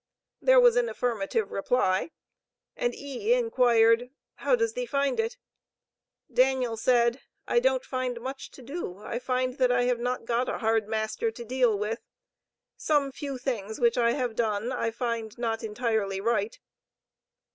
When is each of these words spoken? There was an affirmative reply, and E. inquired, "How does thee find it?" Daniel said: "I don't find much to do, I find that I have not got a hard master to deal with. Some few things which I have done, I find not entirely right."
There 0.41 0.59
was 0.59 0.77
an 0.77 0.89
affirmative 0.89 1.51
reply, 1.51 2.09
and 2.75 2.95
E. 2.95 3.35
inquired, 3.35 4.09
"How 4.37 4.55
does 4.55 4.73
thee 4.73 4.87
find 4.87 5.19
it?" 5.19 5.37
Daniel 6.33 6.75
said: 6.75 7.21
"I 7.47 7.59
don't 7.59 7.85
find 7.85 8.19
much 8.19 8.49
to 8.53 8.63
do, 8.63 8.97
I 8.97 9.19
find 9.19 9.59
that 9.59 9.71
I 9.71 9.83
have 9.83 9.99
not 9.99 10.25
got 10.25 10.49
a 10.49 10.57
hard 10.57 10.87
master 10.87 11.29
to 11.29 11.45
deal 11.45 11.77
with. 11.77 12.01
Some 12.75 13.11
few 13.11 13.37
things 13.37 13.79
which 13.79 13.95
I 13.95 14.13
have 14.13 14.35
done, 14.35 14.71
I 14.71 14.89
find 14.89 15.37
not 15.37 15.63
entirely 15.63 16.19
right." 16.19 16.57